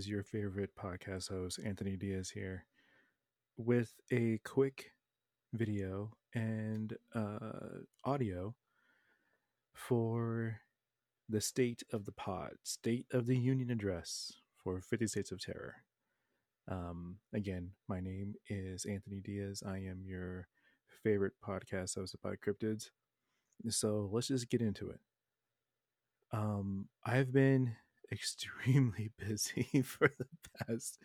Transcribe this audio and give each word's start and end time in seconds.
Is 0.00 0.08
your 0.08 0.22
favorite 0.22 0.70
podcast 0.74 1.28
host, 1.28 1.60
Anthony 1.62 1.94
Diaz, 1.94 2.30
here 2.30 2.64
with 3.58 3.92
a 4.10 4.40
quick 4.46 4.92
video 5.52 6.12
and 6.34 6.96
uh, 7.14 7.80
audio 8.02 8.54
for 9.74 10.62
the 11.28 11.42
state 11.42 11.82
of 11.92 12.06
the 12.06 12.12
pod, 12.12 12.52
State 12.62 13.08
of 13.12 13.26
the 13.26 13.36
Union 13.36 13.70
address 13.70 14.32
for 14.64 14.80
50 14.80 15.06
States 15.06 15.32
of 15.32 15.42
Terror. 15.42 15.74
Um, 16.66 17.16
again, 17.34 17.72
my 17.86 18.00
name 18.00 18.36
is 18.48 18.86
Anthony 18.86 19.20
Diaz. 19.20 19.62
I 19.66 19.80
am 19.80 20.00
your 20.06 20.48
favorite 21.02 21.34
podcast 21.46 21.96
host 21.96 22.14
about 22.14 22.38
cryptids. 22.40 22.88
So 23.68 24.08
let's 24.10 24.28
just 24.28 24.48
get 24.48 24.62
into 24.62 24.88
it. 24.88 25.00
Um, 26.32 26.88
I've 27.04 27.34
been 27.34 27.76
extremely 28.12 29.10
busy 29.18 29.82
for 29.82 30.12
the 30.18 30.26
past 30.58 30.98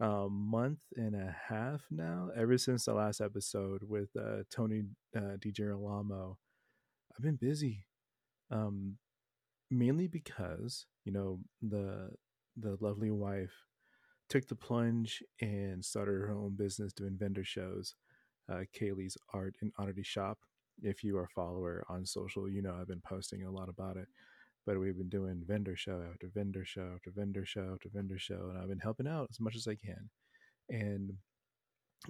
um, 0.00 0.32
month 0.50 0.80
and 0.96 1.14
a 1.14 1.36
half 1.48 1.82
now, 1.90 2.30
ever 2.36 2.56
since 2.58 2.84
the 2.86 2.94
last 2.94 3.20
episode 3.20 3.82
with 3.82 4.08
uh, 4.16 4.42
Tony 4.50 4.84
uh, 5.16 5.36
DiGirolamo. 5.38 6.36
I've 7.16 7.22
been 7.24 7.36
busy, 7.36 7.84
um, 8.50 8.96
mainly 9.70 10.06
because 10.08 10.86
you 11.04 11.12
know 11.12 11.40
the 11.62 12.10
the 12.56 12.76
lovely 12.80 13.10
wife 13.10 13.52
took 14.28 14.46
the 14.48 14.54
plunge 14.54 15.22
and 15.40 15.84
started 15.84 16.12
her 16.12 16.32
own 16.32 16.56
business 16.56 16.92
doing 16.92 17.16
vendor 17.18 17.44
shows. 17.44 17.94
Uh, 18.50 18.64
Kaylee's 18.78 19.16
Art 19.34 19.54
and 19.60 19.72
Oddity 19.78 20.02
Shop. 20.02 20.38
If 20.82 21.04
you 21.04 21.16
are 21.18 21.24
a 21.24 21.28
follower 21.28 21.84
on 21.88 22.06
social, 22.06 22.48
you 22.48 22.62
know 22.62 22.76
I've 22.80 22.88
been 22.88 23.02
posting 23.06 23.44
a 23.44 23.50
lot 23.50 23.68
about 23.68 23.96
it 23.96 24.08
but 24.66 24.78
we've 24.78 24.96
been 24.98 25.08
doing 25.08 25.42
vendor 25.46 25.76
show 25.76 26.02
after 26.10 26.28
vendor 26.34 26.64
show 26.64 26.92
after 26.94 27.10
vendor 27.14 27.44
show 27.44 27.72
after 27.74 27.88
vendor 27.92 28.18
show 28.18 28.48
and 28.50 28.58
i've 28.58 28.68
been 28.68 28.78
helping 28.78 29.08
out 29.08 29.26
as 29.30 29.40
much 29.40 29.56
as 29.56 29.66
i 29.66 29.74
can. 29.74 30.08
And 30.68 31.12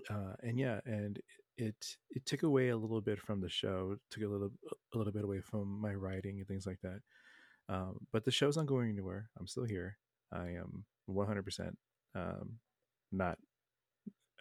uh 0.09 0.35
and 0.43 0.59
yeah 0.59 0.81
and 0.85 1.19
it 1.57 1.97
it 2.11 2.25
took 2.27 2.43
away 2.43 2.69
a 2.69 2.77
little 2.77 3.01
bit 3.01 3.19
from 3.19 3.41
the 3.41 3.49
show 3.49 3.97
took 4.11 4.23
a 4.23 4.29
little 4.29 4.51
a 4.95 4.99
little 4.99 5.13
bit 5.13 5.25
away 5.25 5.41
from 5.41 5.81
my 5.81 5.95
writing 5.95 6.39
and 6.39 6.47
things 6.47 6.67
like 6.67 6.81
that. 6.83 7.01
Um 7.69 8.07
but 8.13 8.25
the 8.25 8.31
show's 8.31 8.57
not 8.57 8.67
going 8.67 8.91
anywhere. 8.91 9.31
I'm 9.39 9.47
still 9.47 9.65
here. 9.65 9.97
I 10.33 10.49
am 10.51 10.85
100% 11.09 11.73
um 12.15 12.59
not 13.13 13.39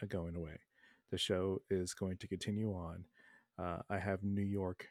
going 0.07 0.35
away. 0.35 0.57
The 1.11 1.17
show 1.17 1.61
is 1.69 1.93
going 1.93 2.17
to 2.17 2.27
continue 2.27 2.71
on. 2.71 3.05
Uh 3.57 3.79
i 3.89 3.97
have 3.99 4.23
new 4.23 4.41
york 4.59 4.87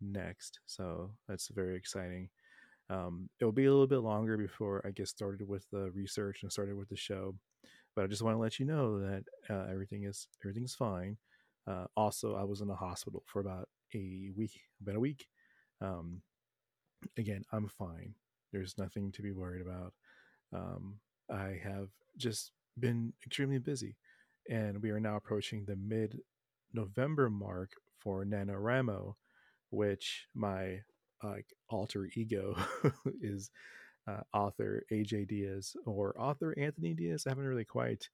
next 0.00 0.60
so 0.66 1.10
that's 1.28 1.48
very 1.48 1.76
exciting 1.76 2.28
um, 2.88 3.28
it'll 3.40 3.52
be 3.52 3.66
a 3.66 3.70
little 3.70 3.86
bit 3.86 3.98
longer 3.98 4.36
before 4.36 4.82
I 4.86 4.90
get 4.90 5.08
started 5.08 5.48
with 5.48 5.64
the 5.72 5.90
research 5.92 6.42
and 6.42 6.52
started 6.52 6.76
with 6.76 6.88
the 6.88 6.96
show, 6.96 7.34
but 7.94 8.04
I 8.04 8.06
just 8.06 8.22
want 8.22 8.36
to 8.36 8.40
let 8.40 8.58
you 8.58 8.66
know 8.66 9.00
that 9.00 9.24
uh, 9.50 9.66
everything 9.70 10.04
is 10.04 10.28
everything's 10.44 10.74
fine. 10.74 11.16
Uh, 11.66 11.86
also, 11.96 12.36
I 12.36 12.44
was 12.44 12.60
in 12.60 12.68
the 12.68 12.76
hospital 12.76 13.24
for 13.26 13.40
about 13.40 13.68
a 13.94 14.30
week, 14.36 14.60
about 14.80 14.96
a 14.96 15.00
week. 15.00 15.26
Um, 15.80 16.22
again, 17.18 17.42
I'm 17.52 17.68
fine. 17.68 18.14
There's 18.52 18.78
nothing 18.78 19.10
to 19.12 19.22
be 19.22 19.32
worried 19.32 19.62
about. 19.62 19.92
Um, 20.52 21.00
I 21.28 21.60
have 21.62 21.88
just 22.16 22.52
been 22.78 23.12
extremely 23.26 23.58
busy, 23.58 23.96
and 24.48 24.80
we 24.80 24.90
are 24.90 25.00
now 25.00 25.16
approaching 25.16 25.64
the 25.64 25.76
mid 25.76 26.20
November 26.72 27.28
mark 27.28 27.70
for 27.98 28.24
NaNoWriMo, 28.24 29.14
which 29.70 30.26
my 30.34 30.80
like 31.22 31.46
alter 31.68 32.08
ego 32.14 32.56
is 33.20 33.50
uh, 34.08 34.20
author 34.32 34.84
AJ 34.92 35.28
Diaz 35.28 35.76
or 35.84 36.14
author 36.18 36.54
Anthony 36.58 36.94
Diaz. 36.94 37.24
I 37.26 37.30
haven't 37.30 37.46
really 37.46 37.64
quite 37.64 38.08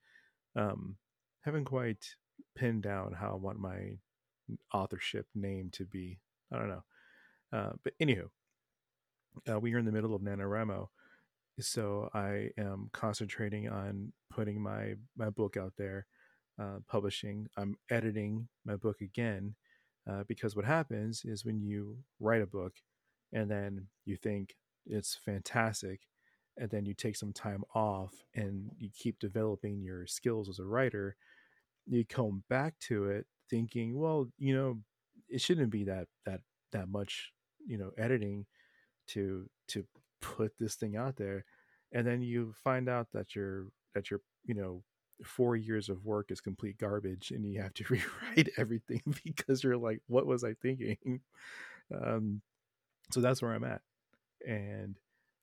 um 0.56 0.96
haven't 1.42 1.64
quite 1.64 2.14
pinned 2.54 2.82
down 2.82 3.12
how 3.12 3.32
I 3.32 3.36
want 3.36 3.58
my 3.58 3.98
authorship 4.72 5.26
name 5.34 5.70
to 5.72 5.84
be. 5.84 6.18
I 6.52 6.58
don't 6.58 6.68
know. 6.68 6.84
Uh, 7.52 7.72
but 7.84 7.92
anywho, 8.00 8.28
uh, 9.50 9.58
we 9.60 9.74
are 9.74 9.78
in 9.78 9.84
the 9.84 9.92
middle 9.92 10.14
of 10.14 10.22
NaNoWriMo. 10.22 10.88
So 11.60 12.08
I 12.14 12.50
am 12.58 12.88
concentrating 12.92 13.68
on 13.68 14.12
putting 14.30 14.60
my 14.60 14.94
my 15.16 15.30
book 15.30 15.56
out 15.56 15.74
there, 15.76 16.06
uh, 16.60 16.78
publishing. 16.88 17.46
I'm 17.56 17.76
editing 17.90 18.48
my 18.64 18.76
book 18.76 19.00
again 19.00 19.54
uh, 20.10 20.24
because 20.26 20.56
what 20.56 20.64
happens 20.64 21.22
is 21.24 21.44
when 21.44 21.60
you 21.60 21.98
write 22.20 22.42
a 22.42 22.46
book, 22.46 22.72
and 23.32 23.50
then 23.50 23.86
you 24.04 24.16
think 24.16 24.56
it's 24.86 25.16
fantastic 25.24 26.00
and 26.58 26.70
then 26.70 26.84
you 26.84 26.94
take 26.94 27.16
some 27.16 27.32
time 27.32 27.62
off 27.74 28.12
and 28.34 28.70
you 28.78 28.90
keep 28.96 29.18
developing 29.18 29.80
your 29.80 30.06
skills 30.06 30.48
as 30.48 30.58
a 30.58 30.64
writer 30.64 31.16
you 31.86 32.04
come 32.04 32.42
back 32.48 32.74
to 32.78 33.06
it 33.06 33.26
thinking 33.48 33.98
well 33.98 34.26
you 34.38 34.54
know 34.54 34.78
it 35.28 35.40
shouldn't 35.40 35.70
be 35.70 35.84
that 35.84 36.06
that 36.26 36.40
that 36.72 36.88
much 36.88 37.32
you 37.66 37.78
know 37.78 37.90
editing 37.96 38.44
to 39.06 39.48
to 39.68 39.84
put 40.20 40.52
this 40.58 40.74
thing 40.76 40.96
out 40.96 41.16
there. 41.16 41.44
And 41.92 42.06
then 42.06 42.22
you 42.22 42.54
find 42.64 42.88
out 42.88 43.08
that 43.12 43.34
your 43.34 43.66
that 43.94 44.10
your 44.10 44.20
you 44.44 44.54
know 44.54 44.82
four 45.24 45.56
years 45.56 45.88
of 45.88 46.04
work 46.04 46.30
is 46.30 46.40
complete 46.40 46.78
garbage 46.78 47.30
and 47.30 47.44
you 47.46 47.60
have 47.60 47.74
to 47.74 47.84
rewrite 47.90 48.50
everything 48.56 49.02
because 49.24 49.62
you're 49.62 49.76
like 49.76 50.00
what 50.06 50.26
was 50.26 50.44
i 50.44 50.54
thinking? 50.54 51.20
Um 51.94 52.40
so 53.12 53.20
that's 53.20 53.42
where 53.42 53.52
I'm 53.52 53.64
at. 53.64 53.82
And 54.46 54.98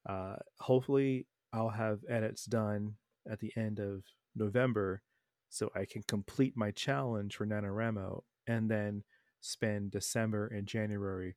uh, 0.08 0.36
hopefully, 0.60 1.28
I'll 1.54 1.70
have 1.70 2.00
edits 2.10 2.46
done 2.46 2.96
at 3.30 3.40
the 3.40 3.52
end 3.56 3.80
of 3.80 4.04
November 4.36 5.02
so 5.50 5.70
I 5.76 5.86
can 5.86 6.04
complete 6.04 6.56
my 6.56 6.72
challenge 6.72 7.36
for 7.36 7.46
NaNoWriMo 7.46 8.22
and 8.48 8.70
then 8.70 9.04
spend 9.42 9.92
December 9.92 10.48
and 10.48 10.68
January, 10.68 11.36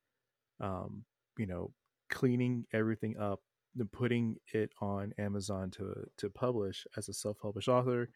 um, 0.60 1.04
you 1.38 1.46
know, 1.46 1.72
cleaning 2.10 2.66
everything 2.72 3.16
up 3.18 3.40
and 3.78 3.90
putting 3.90 4.36
it 4.52 4.70
on 4.80 5.14
Amazon 5.18 5.70
to 5.70 6.04
to 6.18 6.28
publish 6.28 6.86
as 6.96 7.08
a 7.08 7.14
self 7.14 7.38
published 7.38 7.68
author. 7.68 8.10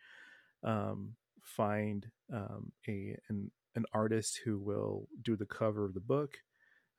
Um, 0.62 1.14
find 1.42 2.06
um, 2.32 2.72
a 2.88 3.16
an, 3.28 3.50
an 3.74 3.84
artist 3.92 4.40
who 4.44 4.58
will 4.58 5.08
do 5.22 5.36
the 5.36 5.46
cover 5.46 5.84
of 5.84 5.94
the 5.94 6.00
book 6.00 6.38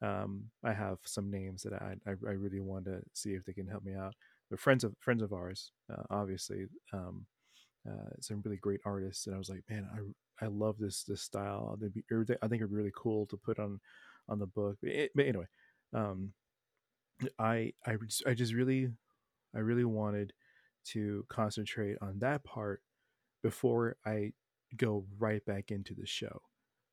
um, 0.02 0.44
I 0.64 0.74
have 0.74 1.00
some 1.06 1.32
names 1.32 1.64
that 1.64 1.74
I, 1.74 1.96
I, 2.06 2.12
I 2.12 2.34
really 2.34 2.60
want 2.60 2.86
to 2.86 3.02
see 3.14 3.32
if 3.32 3.46
they 3.46 3.54
can 3.54 3.68
help 3.68 3.84
me 3.84 3.96
out. 3.96 4.14
They're 4.50 4.58
friends 4.58 4.84
of 4.84 4.94
friends 5.00 5.22
of 5.22 5.34
ours, 5.34 5.72
uh, 5.92 6.04
obviously. 6.10 6.68
Um, 6.94 7.26
uh, 7.90 8.10
some 8.20 8.42
really 8.44 8.58
great 8.58 8.82
artists, 8.86 9.28
and 9.28 9.36
I 9.36 9.38
was 9.38 9.50
like, 9.50 9.64
man, 9.70 9.88
I 9.94 10.46
I 10.46 10.48
love 10.50 10.78
this 10.78 11.04
this 11.04 11.22
style. 11.22 11.78
Be, 11.80 12.04
I 12.10 12.16
think 12.48 12.62
it'd 12.62 12.70
be 12.70 12.76
really 12.76 12.92
cool 12.96 13.26
to 13.28 13.38
put 13.38 13.60
on 13.60 13.80
on 14.30 14.40
the 14.40 14.46
book. 14.46 14.78
But, 14.82 14.92
it, 14.92 15.12
but 15.16 15.26
anyway, 15.26 15.46
um, 15.94 16.34
I 17.40 17.74
I 17.86 17.98
I 18.26 18.34
just 18.34 18.54
really 18.54 18.90
I 19.56 19.60
really 19.60 19.86
wanted 19.86 20.34
to 20.92 21.26
concentrate 21.30 21.98
on 22.02 22.20
that 22.20 22.44
part 22.44 22.82
before 23.44 23.98
I 24.06 24.34
go 24.76 25.06
right 25.18 25.44
back 25.46 25.72
into 25.72 25.94
the 25.94 26.06
show. 26.06 26.42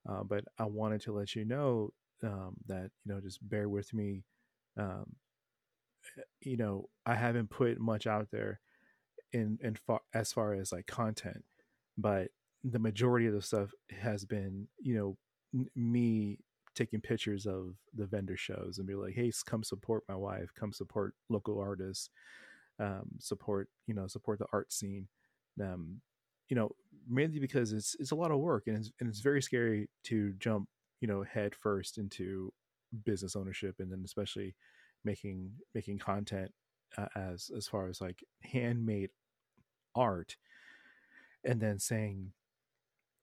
Uh, 0.07 0.23
but 0.23 0.45
I 0.59 0.65
wanted 0.65 1.01
to 1.01 1.13
let 1.13 1.35
you 1.35 1.45
know 1.45 1.91
um, 2.25 2.55
that 2.67 2.89
you 3.05 3.13
know 3.13 3.21
just 3.21 3.47
bear 3.47 3.69
with 3.69 3.93
me 3.93 4.23
um, 4.77 5.15
eh, 6.17 6.23
you 6.41 6.57
know 6.57 6.89
i 7.05 7.15
haven't 7.15 7.49
put 7.49 7.79
much 7.79 8.07
out 8.07 8.27
there 8.31 8.59
in 9.33 9.57
in 9.61 9.75
far 9.75 10.01
as 10.13 10.31
far 10.31 10.53
as 10.53 10.71
like 10.71 10.87
content 10.87 11.43
but 11.97 12.29
the 12.63 12.79
majority 12.79 13.27
of 13.27 13.33
the 13.33 13.41
stuff 13.41 13.71
has 14.01 14.25
been 14.25 14.67
you 14.81 14.95
know 14.95 15.17
n- 15.53 15.69
me 15.75 16.39
taking 16.73 16.99
pictures 16.99 17.45
of 17.45 17.75
the 17.93 18.05
vendor 18.05 18.35
shows 18.35 18.77
and 18.77 18.87
be 18.87 18.95
like 18.95 19.13
hey 19.13 19.31
come 19.45 19.63
support 19.63 20.03
my 20.09 20.15
wife 20.15 20.49
come 20.57 20.73
support 20.73 21.13
local 21.29 21.59
artists 21.59 22.09
um, 22.79 23.09
support 23.19 23.69
you 23.87 23.93
know 23.93 24.07
support 24.07 24.39
the 24.39 24.47
art 24.51 24.71
scene. 24.73 25.07
Um, 25.61 26.01
you 26.49 26.55
know 26.55 26.71
mainly 27.07 27.39
because 27.39 27.71
it's 27.71 27.95
it's 27.99 28.11
a 28.11 28.15
lot 28.15 28.31
of 28.31 28.39
work 28.39 28.63
and 28.67 28.77
it's, 28.77 28.91
and 28.99 29.07
it's 29.07 29.21
very 29.21 29.41
scary 29.41 29.89
to 30.03 30.33
jump 30.37 30.67
you 31.05 31.13
know 31.13 31.21
head 31.21 31.53
first 31.53 31.99
into 31.99 32.51
business 33.03 33.35
ownership 33.35 33.75
and 33.77 33.91
then 33.91 34.01
especially 34.03 34.55
making 35.03 35.51
making 35.75 35.99
content 35.99 36.51
uh, 36.97 37.05
as 37.15 37.51
as 37.55 37.67
far 37.67 37.87
as 37.87 38.01
like 38.01 38.23
handmade 38.41 39.11
art 39.93 40.35
and 41.43 41.61
then 41.61 41.77
saying 41.77 42.31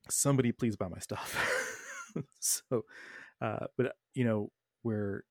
somebody 0.09 0.53
please 0.53 0.77
buy 0.77 0.87
my 0.87 1.01
stuff. 1.01 1.59
So 2.41 2.85
uh 3.41 3.67
but 3.79 3.97
you 4.15 4.25
know 4.25 4.51
we're 4.85 5.25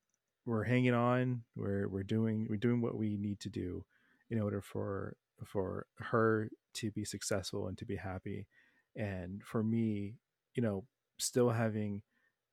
we're 0.47 0.63
hanging 0.63 0.95
on 0.95 1.43
we're 1.55 1.87
we're 1.87 2.01
doing 2.01 2.47
we're 2.49 2.55
doing 2.57 2.81
what 2.81 2.97
we 2.97 3.17
need 3.17 3.39
to 3.41 3.49
do 3.49 3.85
in 4.31 4.41
order 4.41 4.61
for 4.61 5.15
for 5.45 5.85
her 5.99 6.49
to 6.73 6.89
be 6.89 7.05
successful 7.05 7.67
and 7.67 7.77
to 7.77 7.85
be 7.85 7.97
happy. 7.97 8.47
And 8.95 9.43
for 9.43 9.63
me 9.63 10.15
you 10.55 10.63
know 10.63 10.85
still 11.19 11.51
having 11.51 12.01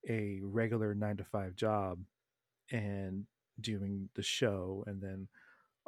a 0.08 0.40
regular 0.42 0.94
nine 0.94 1.16
to 1.16 1.24
five 1.24 1.56
job 1.56 1.98
and 2.70 3.26
doing 3.60 4.08
the 4.14 4.22
show 4.22 4.84
and 4.86 5.00
then 5.00 5.28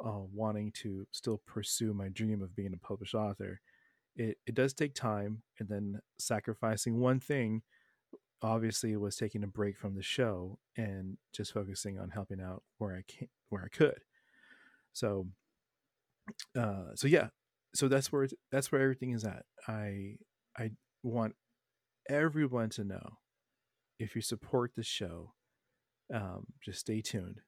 uh, 0.03 0.21
wanting 0.33 0.71
to 0.71 1.05
still 1.11 1.41
pursue 1.45 1.93
my 1.93 2.09
dream 2.09 2.41
of 2.41 2.55
being 2.55 2.73
a 2.73 2.85
published 2.85 3.13
author, 3.15 3.61
it, 4.15 4.37
it 4.45 4.55
does 4.55 4.73
take 4.73 4.93
time. 4.93 5.43
And 5.59 5.69
then 5.69 5.99
sacrificing 6.17 6.99
one 6.99 7.19
thing, 7.19 7.61
obviously, 8.41 8.95
was 8.97 9.15
taking 9.15 9.43
a 9.43 9.47
break 9.47 9.77
from 9.77 9.95
the 9.95 10.03
show 10.03 10.57
and 10.75 11.17
just 11.33 11.53
focusing 11.53 11.99
on 11.99 12.09
helping 12.09 12.41
out 12.41 12.63
where 12.77 12.95
I 12.95 13.03
can, 13.07 13.27
where 13.49 13.63
I 13.63 13.75
could. 13.75 13.99
So, 14.93 15.27
uh, 16.57 16.95
so 16.95 17.07
yeah, 17.07 17.27
so 17.73 17.87
that's 17.87 18.11
where 18.11 18.27
that's 18.51 18.71
where 18.71 18.81
everything 18.81 19.11
is 19.11 19.23
at. 19.23 19.45
I 19.67 20.15
I 20.57 20.71
want 21.03 21.35
everyone 22.09 22.69
to 22.71 22.83
know 22.83 23.17
if 24.01 24.15
you 24.15 24.21
support 24.21 24.71
the 24.75 24.83
show, 24.83 25.33
um, 26.13 26.47
just 26.63 26.79
stay 26.79 27.01
tuned. 27.01 27.39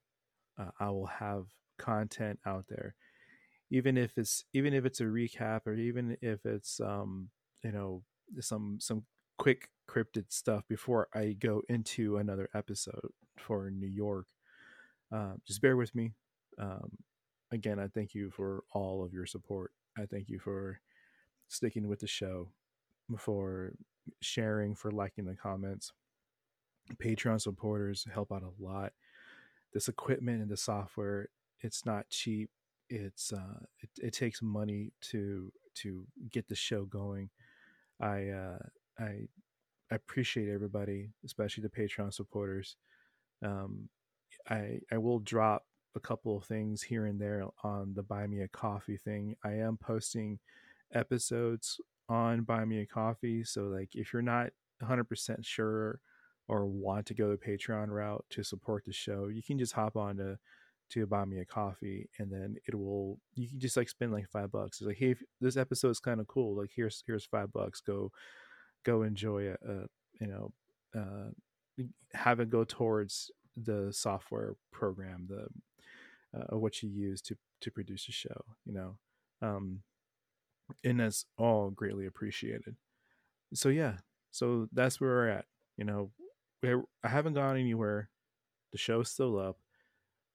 Uh, 0.59 0.69
I 0.79 0.89
will 0.91 1.07
have 1.07 1.47
content 1.79 2.39
out 2.45 2.65
there, 2.69 2.95
even 3.71 3.97
if 3.97 4.17
it's 4.17 4.45
even 4.53 4.73
if 4.73 4.85
it's 4.85 5.01
a 5.01 5.05
recap 5.05 5.61
or 5.65 5.73
even 5.73 6.15
if 6.21 6.45
it's 6.45 6.79
um, 6.79 7.29
you 7.63 7.71
know 7.71 8.03
some 8.39 8.77
some 8.79 9.03
quick 9.39 9.69
cryptid 9.89 10.31
stuff 10.31 10.63
before 10.69 11.07
I 11.13 11.35
go 11.39 11.63
into 11.69 12.17
another 12.17 12.49
episode 12.53 13.09
for 13.37 13.71
New 13.71 13.87
York. 13.87 14.27
Uh, 15.11 15.33
just 15.45 15.61
bear 15.61 15.75
with 15.75 15.93
me. 15.95 16.13
Um, 16.59 16.91
again, 17.51 17.79
I 17.79 17.87
thank 17.87 18.13
you 18.13 18.29
for 18.29 18.63
all 18.71 19.03
of 19.03 19.11
your 19.11 19.25
support. 19.25 19.71
I 19.97 20.05
thank 20.05 20.29
you 20.29 20.39
for 20.39 20.79
sticking 21.47 21.87
with 21.87 21.99
the 21.99 22.07
show, 22.07 22.49
for 23.17 23.73
sharing, 24.21 24.75
for 24.75 24.91
liking 24.91 25.25
the 25.25 25.35
comments. 25.35 25.91
Patreon 26.95 27.41
supporters 27.41 28.05
help 28.13 28.31
out 28.31 28.43
a 28.43 28.63
lot. 28.63 28.93
This 29.73 29.87
equipment 29.87 30.41
and 30.41 30.51
the 30.51 30.57
software, 30.57 31.29
it's 31.61 31.85
not 31.85 32.09
cheap. 32.09 32.49
It's 32.89 33.33
uh, 33.33 33.65
it, 33.81 33.89
it 34.01 34.13
takes 34.13 34.41
money 34.41 34.91
to 35.11 35.51
to 35.75 36.05
get 36.31 36.47
the 36.47 36.55
show 36.55 36.85
going. 36.85 37.29
I 37.99 38.27
uh, 38.29 38.59
I 38.99 39.27
I 39.91 39.95
appreciate 39.95 40.49
everybody, 40.49 41.09
especially 41.25 41.63
the 41.63 41.69
Patreon 41.69 42.13
supporters. 42.13 42.75
Um, 43.43 43.89
I 44.49 44.79
I 44.91 44.97
will 44.97 45.19
drop 45.19 45.63
a 45.95 45.99
couple 45.99 46.37
of 46.37 46.43
things 46.45 46.81
here 46.81 47.05
and 47.05 47.19
there 47.19 47.45
on 47.63 47.93
the 47.93 48.03
Buy 48.03 48.27
Me 48.27 48.41
a 48.41 48.47
Coffee 48.47 48.97
thing. 48.97 49.35
I 49.43 49.53
am 49.53 49.77
posting 49.77 50.39
episodes 50.93 51.79
on 52.09 52.41
Buy 52.41 52.65
Me 52.65 52.79
a 52.79 52.85
Coffee. 52.85 53.43
So, 53.43 53.65
like, 53.65 53.89
if 53.93 54.11
you're 54.11 54.21
not 54.21 54.49
100% 54.81 55.45
sure 55.45 55.99
or 56.47 56.65
want 56.65 57.05
to 57.07 57.13
go 57.13 57.29
the 57.29 57.37
Patreon 57.37 57.89
route 57.89 58.25
to 58.31 58.43
support 58.43 58.83
the 58.85 58.93
show, 58.93 59.27
you 59.27 59.41
can 59.41 59.57
just 59.57 59.73
hop 59.73 59.95
on 59.95 60.17
to, 60.17 60.37
to 60.91 61.05
Buy 61.05 61.25
Me 61.25 61.39
a 61.39 61.45
Coffee 61.45 62.09
and 62.19 62.31
then 62.31 62.55
it 62.67 62.75
will, 62.75 63.19
you 63.35 63.47
can 63.47 63.59
just 63.59 63.77
like 63.77 63.89
spend 63.89 64.11
like 64.11 64.29
five 64.29 64.51
bucks. 64.51 64.79
It's 64.79 64.87
like, 64.87 64.97
hey, 64.97 65.15
this 65.41 65.57
episode 65.57 65.91
is 65.91 65.99
kind 65.99 66.19
of 66.19 66.27
cool. 66.27 66.55
Like, 66.57 66.71
here's, 66.75 67.03
here's 67.07 67.25
five 67.25 67.51
bucks. 67.53 67.81
Go, 67.81 68.11
go 68.83 69.03
enjoy 69.03 69.49
a, 69.49 69.71
a 69.71 69.85
you 70.19 70.27
know, 70.27 70.51
uh, 70.95 71.83
have 72.13 72.39
it 72.39 72.49
go 72.49 72.63
towards 72.63 73.31
the 73.57 73.89
software 73.91 74.55
program, 74.71 75.27
the 75.29 75.47
uh, 76.35 76.57
what 76.57 76.81
you 76.81 76.89
use 76.89 77.21
to 77.21 77.35
to 77.61 77.71
produce 77.71 78.07
a 78.09 78.11
show 78.11 78.43
you 78.65 78.73
know 78.73 78.95
um 79.41 79.79
and 80.83 80.99
that's 80.99 81.25
all 81.37 81.69
greatly 81.69 82.05
appreciated 82.05 82.75
so 83.53 83.69
yeah 83.69 83.93
so 84.31 84.67
that's 84.73 84.99
where 84.99 85.09
we're 85.09 85.29
at 85.29 85.45
you 85.77 85.85
know 85.85 86.11
i 86.63 87.07
haven't 87.07 87.33
gone 87.33 87.57
anywhere 87.57 88.09
the 88.71 88.77
show's 88.77 89.09
still 89.09 89.39
up 89.39 89.57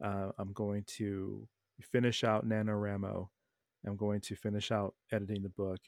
uh, 0.05 0.31
i'm 0.39 0.53
going 0.53 0.85
to 0.87 1.47
finish 1.81 2.25
out 2.25 2.47
NaNoWriMo 2.47 3.29
i'm 3.87 3.97
going 3.97 4.21
to 4.21 4.37
finish 4.37 4.71
out 4.71 4.95
editing 5.13 5.43
the 5.43 5.49
book 5.49 5.81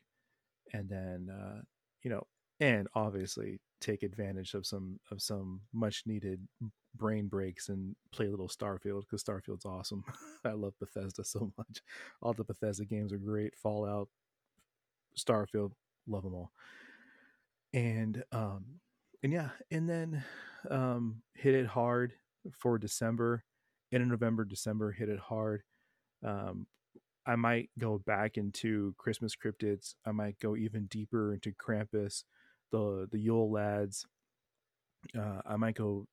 and 0.72 0.88
then 0.88 1.28
uh, 1.30 1.60
you 2.02 2.10
know 2.10 2.26
and 2.60 2.88
obviously 2.94 3.60
take 3.80 4.02
advantage 4.02 4.54
of 4.54 4.66
some 4.66 5.00
of 5.10 5.22
some 5.22 5.60
much 5.72 6.02
needed 6.06 6.46
brain 6.94 7.26
breaks 7.28 7.68
and 7.68 7.94
play 8.12 8.26
a 8.26 8.30
little 8.30 8.48
Starfield 8.48 9.02
because 9.02 9.22
Starfield's 9.22 9.64
awesome. 9.64 10.04
I 10.44 10.52
love 10.52 10.74
Bethesda 10.78 11.24
so 11.24 11.52
much. 11.56 11.82
All 12.20 12.32
the 12.32 12.44
Bethesda 12.44 12.84
games 12.84 13.12
are 13.12 13.18
great. 13.18 13.56
Fallout, 13.56 14.08
Starfield, 15.18 15.72
love 16.06 16.24
them 16.24 16.34
all. 16.34 16.52
And 17.72 18.22
um 18.32 18.64
and 19.22 19.32
yeah, 19.32 19.50
and 19.70 19.88
then 19.88 20.24
um 20.70 21.22
hit 21.34 21.54
it 21.54 21.66
hard 21.66 22.12
for 22.58 22.78
December. 22.78 23.44
In 23.92 24.08
November, 24.08 24.44
December, 24.44 24.92
hit 24.92 25.08
it 25.08 25.18
hard. 25.18 25.62
Um 26.24 26.66
I 27.26 27.36
might 27.36 27.70
go 27.78 27.98
back 27.98 28.36
into 28.38 28.94
Christmas 28.98 29.34
cryptids. 29.36 29.94
I 30.06 30.12
might 30.12 30.38
go 30.40 30.56
even 30.56 30.86
deeper 30.86 31.34
into 31.34 31.52
Krampus, 31.52 32.24
the 32.72 33.08
the 33.10 33.18
Yule 33.18 33.50
lads. 33.50 34.06
Uh, 35.16 35.40
I 35.46 35.56
might 35.56 35.74
go 35.76 36.06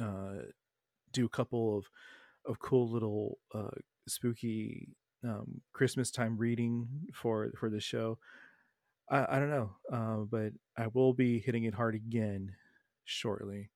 uh, 0.00 0.42
do 1.12 1.26
a 1.26 1.28
couple 1.28 1.78
of 1.78 1.86
of 2.46 2.58
cool 2.60 2.90
little 2.90 3.38
uh, 3.54 3.70
spooky 4.06 4.88
um, 5.24 5.60
Christmas 5.72 6.10
time 6.10 6.36
reading 6.36 6.88
for 7.14 7.50
for 7.58 7.70
the 7.70 7.80
show. 7.80 8.18
I, 9.10 9.36
I 9.36 9.38
don't 9.38 9.50
know, 9.50 9.70
uh, 9.92 10.24
but 10.30 10.52
I 10.76 10.88
will 10.92 11.12
be 11.12 11.38
hitting 11.38 11.64
it 11.64 11.74
hard 11.74 11.94
again 11.94 12.52
shortly. 13.04 13.70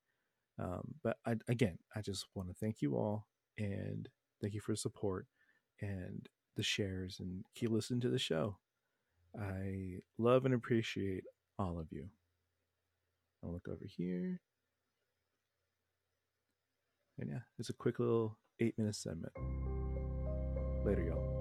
Um, 0.59 0.93
but 1.03 1.17
I, 1.25 1.35
again, 1.47 1.77
I 1.95 2.01
just 2.01 2.27
want 2.35 2.49
to 2.49 2.55
thank 2.55 2.81
you 2.81 2.95
all 2.95 3.27
and 3.57 4.07
thank 4.41 4.53
you 4.53 4.61
for 4.61 4.73
the 4.73 4.77
support 4.77 5.25
and 5.81 6.27
the 6.55 6.63
shares 6.63 7.17
and 7.19 7.43
keep 7.55 7.71
listening 7.71 8.01
to 8.01 8.09
the 8.09 8.19
show. 8.19 8.57
I 9.39 9.97
love 10.19 10.45
and 10.45 10.53
appreciate 10.53 11.23
all 11.57 11.79
of 11.79 11.87
you. 11.91 12.07
I'll 13.43 13.51
look 13.51 13.67
over 13.67 13.85
here. 13.85 14.39
And 17.19 17.29
yeah, 17.29 17.39
it's 17.59 17.69
a 17.69 17.73
quick 17.73 17.99
little 17.99 18.37
eight 18.59 18.77
minute 18.77 18.95
segment. 18.95 19.33
Later, 20.85 21.03
y'all. 21.03 21.32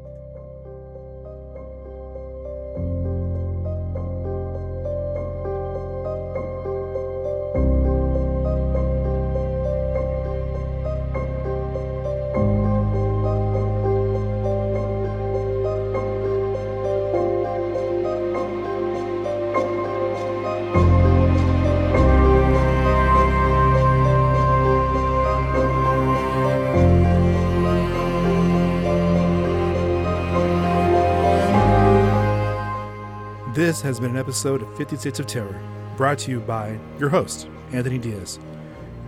This 33.73 33.81
has 33.81 33.99
been 33.99 34.11
an 34.11 34.19
episode 34.19 34.61
of 34.61 34.77
50 34.77 34.97
States 34.99 35.19
of 35.19 35.27
Terror, 35.27 35.59
brought 35.97 36.19
to 36.19 36.31
you 36.31 36.41
by 36.41 36.79
your 36.99 37.09
host, 37.09 37.49
Anthony 37.73 37.97
Diaz. 37.97 38.39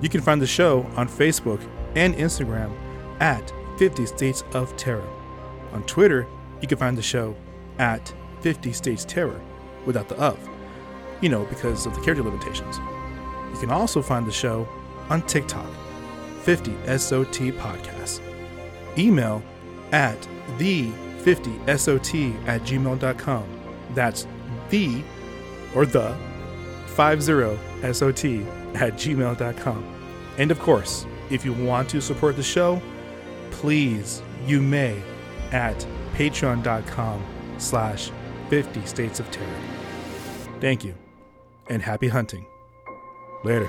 You 0.00 0.09
can 0.09 0.23
find 0.23 0.40
the 0.40 0.47
show 0.47 0.87
on 0.97 1.06
Facebook 1.06 1.61
and 1.97 2.14
Instagram 2.14 2.75
at 3.21 3.52
50 3.76 4.06
States 4.06 4.42
of 4.54 4.75
Terror. 4.78 5.06
On 5.75 5.83
Twitter, 5.83 6.26
you 6.62 6.66
can 6.66 6.78
find 6.78 6.97
the 6.97 7.02
show 7.02 7.37
at 7.78 8.11
50 8.40 8.73
States 8.73 9.04
Terror 9.04 9.38
without 9.85 10.09
the 10.09 10.16
of, 10.16 10.38
you 11.21 11.28
know, 11.28 11.44
because 11.44 11.85
of 11.85 11.94
the 11.94 12.00
character 12.00 12.25
limitations. 12.25 12.78
You 13.52 13.61
can 13.61 13.71
also 13.71 14.00
find 14.00 14.26
the 14.26 14.33
show 14.33 14.66
on 15.11 15.21
TikTok, 15.26 15.68
50 16.40 16.73
SOT 16.97 17.52
Podcast. 17.59 18.23
Email 18.97 19.42
at 19.92 20.26
the50sot 20.56 22.49
at 22.49 22.62
gmail.com. 22.62 23.44
That's 23.90 24.26
the 24.74 25.02
or 25.76 25.86
the 25.86 26.16
50SOT 26.96 28.74
at 28.74 28.94
gmail.com. 28.94 29.84
And 30.36 30.50
of 30.50 30.58
course, 30.58 31.06
if 31.30 31.44
you 31.44 31.52
want 31.52 31.88
to 31.90 32.00
support 32.00 32.34
the 32.34 32.42
show, 32.42 32.82
please, 33.52 34.20
you 34.46 34.60
may 34.60 35.00
at 35.52 35.86
patreon.com 36.14 37.24
slash 37.58 38.10
50 38.50 38.84
states 38.84 39.20
of 39.20 39.30
terror. 39.30 39.60
Thank 40.60 40.84
you 40.84 40.94
and 41.68 41.80
happy 41.80 42.08
hunting. 42.08 42.44
Later. 43.44 43.68